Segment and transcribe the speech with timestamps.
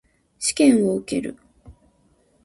[0.39, 1.37] 試験を受ける。